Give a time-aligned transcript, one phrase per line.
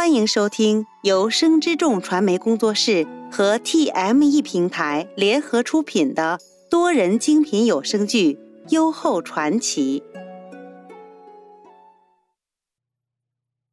[0.00, 8.32] 欢迎收听由生之众传媒工作室和 TME 平台联合出品的多人精品有声剧
[8.70, 10.02] 《优厚传奇》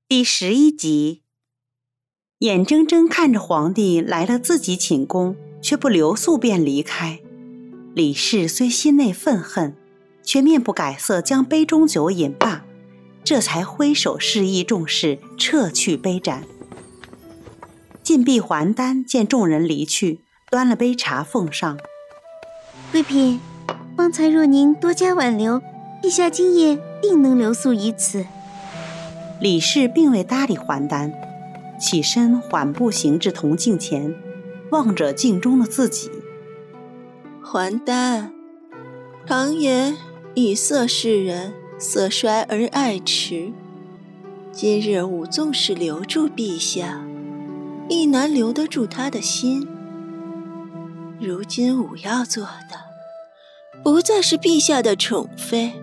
[0.10, 1.22] 第十一集。
[2.40, 7.22] 眼睁睁看着皇帝来了自己寝宫，却不留宿便离开，
[7.94, 9.78] 李氏虽心内愤恨，
[10.22, 12.66] 却面不改色将杯中酒饮罢。
[13.28, 16.46] 这才挥手示意众士撤去杯盏。
[18.02, 21.78] 禁闭还丹见众人离去，端了杯茶奉上。
[22.90, 23.42] 贵嫔，
[23.98, 25.62] 方才若您多加挽留，
[26.02, 28.26] 陛下今夜定能留宿于此。
[29.42, 31.12] 李氏并未搭理还丹，
[31.78, 34.16] 起身缓步行至铜镜前，
[34.72, 36.10] 望着镜中的自己。
[37.42, 38.32] 还丹，
[39.26, 39.98] 常言
[40.34, 41.52] 以色示人。
[41.80, 43.54] 色衰而爱弛，
[44.52, 47.06] 今日武纵使留住陛下，
[47.88, 49.68] 亦难留得住他的心。
[51.22, 52.82] 如今武要做的，
[53.84, 55.80] 不再是陛下的宠妃，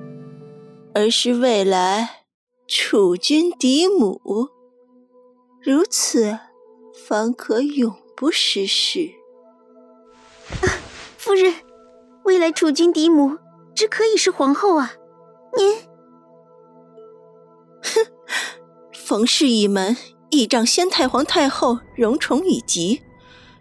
[0.94, 2.24] 而是未来
[2.66, 4.20] 储君嫡母。
[5.62, 6.36] 如此，
[7.06, 9.12] 方可永不失势。
[11.16, 11.54] 夫人，
[12.24, 13.38] 未来储君嫡母
[13.76, 14.94] 只可以是皇后啊。
[15.56, 15.76] 您，
[17.82, 18.06] 哼，
[18.92, 19.96] 冯氏一门
[20.30, 23.02] 倚仗先太皇太后荣宠已极，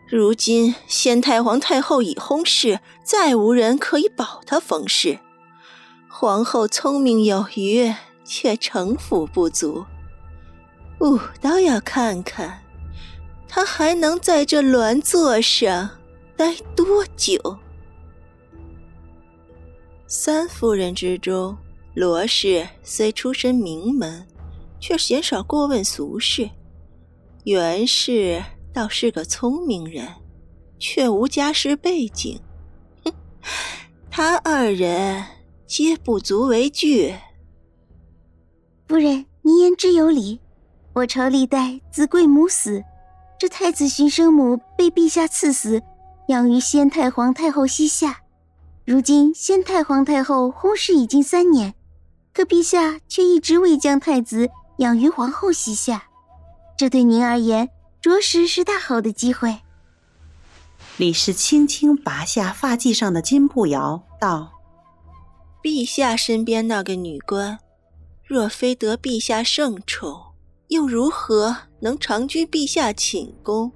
[0.10, 5.20] 如今先太皇太后已薨逝，再无人可以保他冯氏。
[6.10, 9.86] 皇后聪明有余，却城府不足。
[11.00, 12.64] 我倒要看看，
[13.48, 15.90] 她还能在这鸾座上
[16.36, 17.60] 待多久。
[20.08, 21.56] 三夫人之中。
[21.96, 24.26] 罗氏虽出身名门，
[24.80, 26.50] 却鲜少过问俗事。
[27.44, 30.08] 袁氏倒是个聪明人，
[30.80, 32.40] 却无家世背景。
[33.04, 33.14] 哼，
[34.10, 35.24] 他二人
[35.68, 37.14] 皆不足为惧。
[38.88, 40.40] 夫人，您言之有理。
[40.94, 42.84] 我朝历代子贵母死，
[43.38, 45.82] 这太子寻生母被陛下赐死，
[46.30, 48.22] 养于先太皇太后膝下。
[48.84, 51.76] 如今先太皇太后薨逝已经三年。
[52.34, 54.50] 可陛下却一直未将太子
[54.80, 56.10] 养于皇后膝下，
[56.76, 57.70] 这对您而言
[58.02, 59.60] 着实是大好的机会。
[60.98, 64.52] 李氏轻轻拔下发髻上的金步摇，道
[65.64, 67.60] ：“陛下身边那个女官，
[68.26, 70.34] 若非得陛下圣宠，
[70.70, 73.72] 又如何能长居陛下寝宫？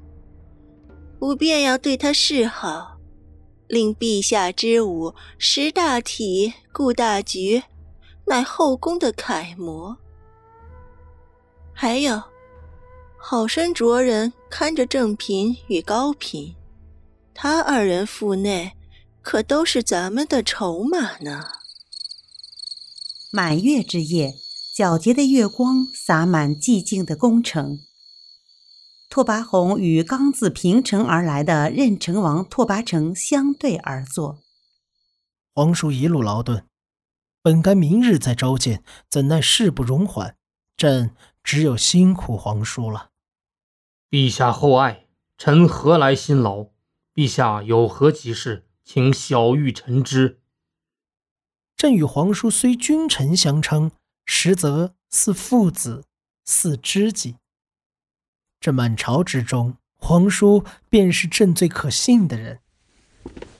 [1.19, 2.97] 吾便要对她示好，
[3.67, 7.61] 令陛下之武识大体，顾大局。”
[8.27, 9.97] 乃后宫的楷模。
[11.73, 12.21] 还有，
[13.17, 16.55] 好生着人看着正嫔与高嫔，
[17.33, 18.73] 他二人腹内
[19.21, 21.45] 可都是咱们的筹码呢。
[23.31, 24.35] 满月之夜，
[24.75, 27.79] 皎洁的月光洒满寂静的宫城。
[29.09, 34.39] 拓跋宏与刚自平城而来的任城王拓跋成相对而坐。
[35.53, 36.66] 皇叔一路劳顿。
[37.47, 40.35] 本该明日再召见，怎奈事不容缓，
[40.75, 41.15] 朕
[41.45, 43.11] 只有辛苦皇叔了。
[44.09, 45.05] 陛下厚爱，
[45.37, 46.65] 臣何来辛劳？
[47.15, 50.41] 陛下有何急事，请小玉臣知。
[51.77, 53.91] 朕与皇叔虽君臣相称，
[54.25, 56.03] 实则似父子，
[56.43, 57.37] 似知己。
[58.59, 62.59] 这满朝之中，皇叔便是朕最可信的人。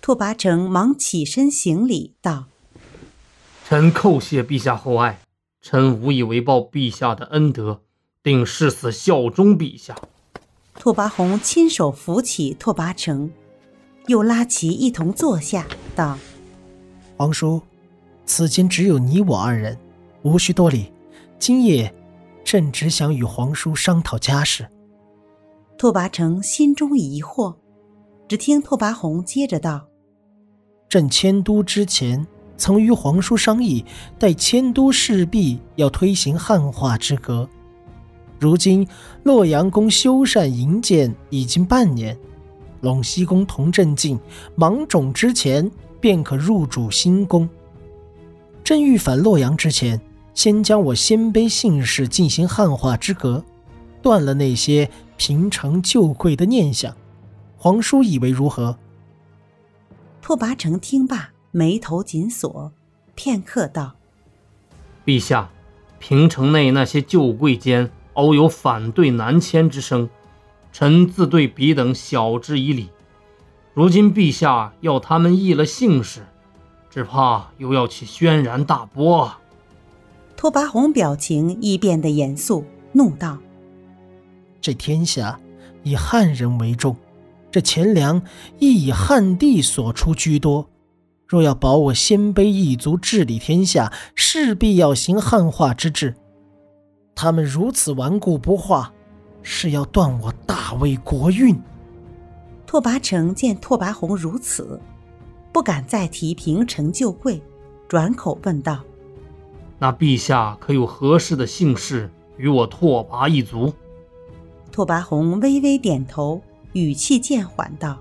[0.02, 2.48] 拓跋成忙起身行礼道。
[3.70, 5.20] 臣叩谢陛下厚爱，
[5.60, 7.82] 臣无以为报陛下的恩德，
[8.24, 9.94] 定誓死效忠陛下。
[10.76, 13.30] 拓跋宏亲手扶起拓跋成，
[14.06, 15.68] 又拉其一同坐下，
[15.98, 16.18] 道
[17.18, 17.62] ：“皇叔，
[18.26, 19.78] 此间只有你我二人，
[20.22, 20.94] 无需多礼。
[21.38, 21.94] 今夜，
[22.46, 24.66] 朕只想与皇叔商讨家事。”
[25.78, 27.58] 拓跋成心中疑惑，
[28.30, 29.90] 只听拓跋宏接着道
[30.88, 32.26] ：“朕迁都之前。”
[32.58, 33.86] 曾与皇叔商议，
[34.18, 37.48] 待迁都势必要推行汉化之革。
[38.40, 38.88] 如今
[39.24, 42.18] 洛阳宫修缮营建已经半年，
[42.82, 44.20] 陇西宫同镇静，
[44.56, 45.70] 芒种之前
[46.00, 47.48] 便可入主新宫。
[48.64, 50.00] 朕欲返洛阳之前，
[50.34, 53.44] 先将我鲜卑姓氏进行汉化之革，
[54.02, 56.96] 断了那些平城旧贵的念想。
[57.58, 58.78] 皇叔以为如何？
[60.22, 61.30] 拓跋成听罢。
[61.58, 62.72] 眉头紧锁，
[63.16, 63.96] 片刻道
[65.04, 65.50] ：“陛下，
[65.98, 70.08] 平城内那些旧贵间偶有反对南迁之声，
[70.72, 72.92] 臣自对彼等晓之以理。
[73.74, 76.28] 如今陛下要他们议了姓氏，
[76.92, 79.32] 只怕又要起轩然大波。
[80.36, 83.40] 拓跋宏表情亦变得严肃，怒道
[84.62, 85.40] ：“这天下
[85.82, 86.96] 以汉人为重，
[87.50, 88.22] 这钱粮
[88.60, 90.70] 亦以汉地所出居多。
[91.28, 96.16] 若要保我鲜卑一族治理天下，势必要行汉化之治。
[97.14, 98.94] 他们如此顽固不化，
[99.42, 101.60] 是要断我大魏国运。”
[102.66, 104.80] 拓跋成见拓跋宏如此，
[105.52, 107.42] 不敢再提平城旧贵，
[107.88, 108.84] 转口问道
[109.80, 113.74] ：“那陛下可有合适的姓氏与我拓跋一族？”
[114.72, 116.42] 拓跋宏微微点头，
[116.74, 117.98] 语气渐缓道：“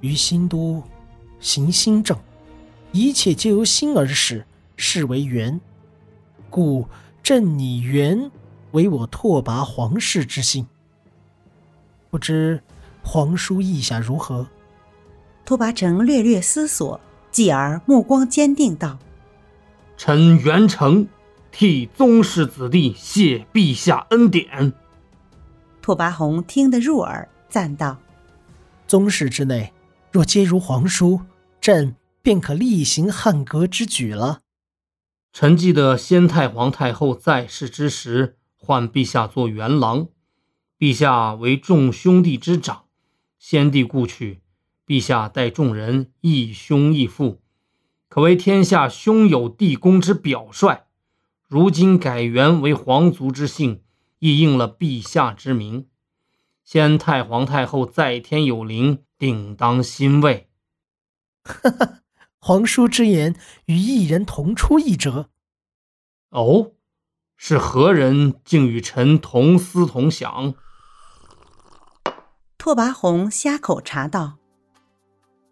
[0.00, 0.82] 于新都
[1.42, 2.18] 行新政，
[2.92, 4.46] 一切皆由心而始，
[4.76, 5.60] 是为元，
[6.48, 6.88] 故
[7.22, 8.30] 朕拟元
[8.70, 10.66] 为我拓跋皇室之心。
[12.08, 12.62] 不知。”
[13.04, 14.46] 皇叔意下如何？
[15.44, 17.00] 拓跋成略略思索，
[17.32, 18.96] 继而目光坚定道
[19.98, 21.08] ：“臣元成
[21.50, 24.72] 替宗室子弟谢陛下恩典。”
[25.82, 27.98] 拓跋宏听得入耳，赞道
[28.86, 29.72] ：“宗室之内，
[30.12, 31.20] 若皆如皇叔，
[31.62, 34.42] 朕便可力行汉革之举了。”
[35.32, 40.08] 臣记得先太皇太后在世之时，唤陛下做元郎，
[40.78, 42.86] 陛下为众兄弟之长。
[43.38, 44.42] 先帝故去，
[44.86, 47.40] 陛下待众人亦兄亦父，
[48.08, 50.82] 可为天下兄友弟恭之表率。
[51.48, 53.82] 如今改元为皇族之姓，
[54.18, 55.86] 亦应了陛下之名。
[56.64, 60.48] 先太皇太后在天有灵，定当欣慰。
[61.44, 62.00] 哈哈，
[62.38, 63.34] 皇叔之言
[63.66, 65.30] 与一人同出一辙。
[66.30, 66.72] 哦，
[67.36, 70.54] 是何人竟与臣同思同想？
[72.56, 74.38] 拓跋宏呷口茶道：“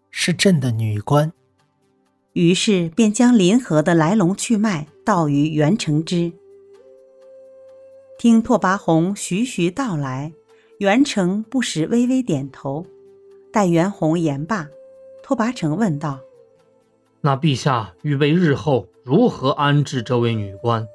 [0.09, 1.33] 是朕的女官。”
[2.33, 6.31] 于是便将临河的来龙去脉道于袁承之。
[8.17, 10.31] 听拓跋宏徐徐道来，
[10.77, 12.85] 袁成不时微微点头。
[13.51, 14.69] 待袁弘言罢，
[15.31, 16.19] 拓跋成问道
[17.23, 20.85] ：“那陛下预备日后如何安置这位女官？”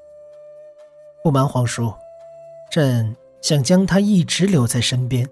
[1.25, 1.91] 不瞒皇叔，
[2.71, 5.27] 朕想将她一直留在身边。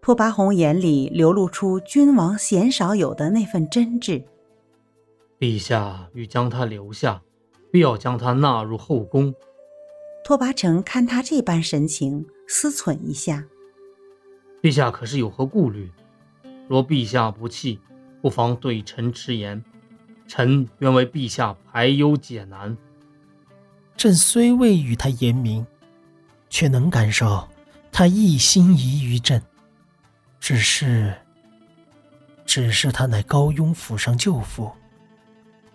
[0.00, 4.22] 拓跋宏眼里流露出君王鲜少有的那份真挚。
[5.40, 7.20] 陛下欲将她留下，
[7.72, 9.34] 必要将她纳入后宫。
[10.22, 13.46] 拓跋成看他这般神情，思忖一下。
[14.62, 15.90] 陛下可是有何顾虑？
[16.68, 17.80] 若陛下不弃，
[18.20, 19.64] 不妨对臣直言，
[20.26, 22.76] 臣愿为陛下排忧解难。
[23.96, 25.66] 朕虽未与他言明，
[26.50, 27.48] 却能感受
[27.90, 29.42] 他一心仪于朕。
[30.38, 31.14] 只是，
[32.44, 34.70] 只是他乃高庸府上舅父。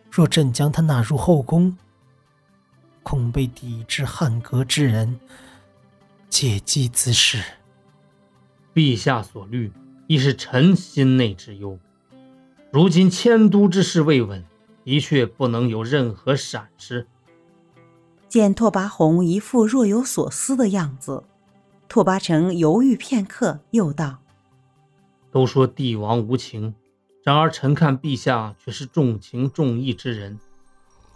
[0.09, 1.75] 若朕将他纳入后宫，
[3.01, 5.19] 恐被抵制汉阁之人
[6.29, 7.43] 借机滋事。
[8.73, 9.71] 陛下所虑，
[10.07, 11.79] 亦是臣心内之忧。
[12.71, 14.43] 如今迁都之事未稳，
[14.83, 17.07] 的确不能有任何闪失。
[18.27, 21.23] 见拓跋宏一副若有所思的样子，
[21.87, 24.19] 拓跋成犹豫片刻，又道。
[25.31, 26.73] 都说帝王无情，
[27.23, 30.39] 然而臣看陛下却是重情重义之人。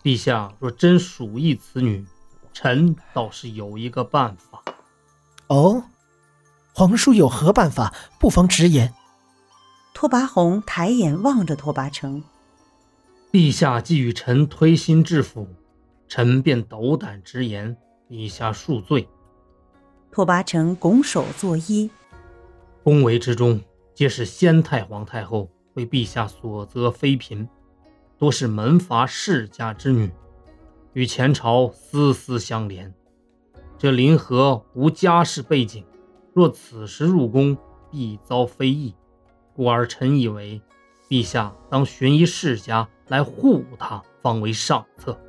[0.04, 2.06] 陛下若真属意此女，
[2.54, 4.64] 臣倒是有一个办法。
[5.48, 5.84] 哦，
[6.78, 7.92] 皇叔有何办法？
[8.20, 8.94] 不妨直言。
[9.96, 12.22] 拓跋宏抬眼望着拓跋成，
[13.32, 15.48] 陛下既与臣推心置腹，
[16.08, 17.76] 臣便斗胆直言，
[18.10, 19.10] 以下恕罪。
[20.12, 21.90] 拓跋成拱手作揖，
[22.84, 23.60] 宫闱之中。
[23.96, 27.50] 皆是先太皇太后为陛下所择妃嫔，
[28.20, 30.12] 多是门阀世家之女，
[30.94, 32.94] 与前朝丝丝相连。
[33.80, 35.84] 这临河无家世背景，
[36.38, 37.58] 若此时入宫，
[37.90, 38.94] 必遭非议。
[39.56, 40.62] 故而臣以为，
[41.10, 45.20] 陛下当寻一世家来护他，方为上策。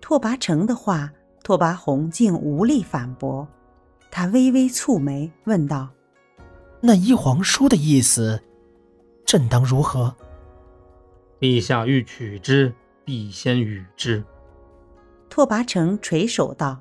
[0.00, 1.12] 拓跋成的话，
[1.44, 3.46] 拓跋宏竟无力反驳。
[4.10, 5.90] 他微微蹙眉，问道。
[6.80, 8.42] 那依皇叔的意思，
[9.26, 10.16] 朕当如何？
[11.38, 12.72] 陛下欲取之，
[13.04, 14.24] 必先与之。
[15.28, 16.80] 拓跋成垂首道。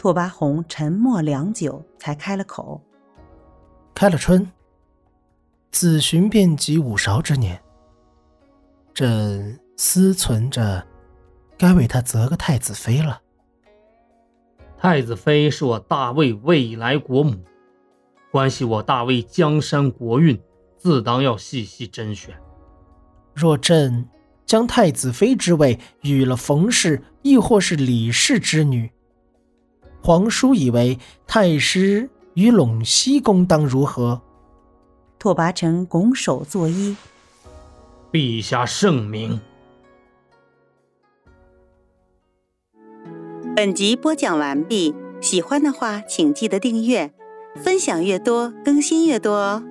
[0.00, 2.80] 拓跋宏沉默良久，才开了口
[3.94, 4.50] ：“开了春，
[5.70, 7.60] 子寻便及五韶之年，
[8.94, 10.86] 朕思忖着，
[11.58, 13.20] 该为他择个太子妃了。”
[14.80, 17.36] 太子妃是我大魏未来国母，
[18.32, 20.40] 关系我大魏江山国运，
[20.78, 22.34] 自当要细细甄选。
[23.34, 24.08] 若朕
[24.46, 28.90] 将太子妃之位与了冯氏，亦或是李氏之女，
[30.02, 34.20] 皇叔以为太师与陇西公当如何？
[35.18, 36.96] 拓跋成拱手作揖
[38.10, 39.38] ：“陛下圣明。”
[43.54, 47.12] 本集播讲完毕，喜欢的话请记得订阅，
[47.56, 49.62] 分享越多更新越多哦。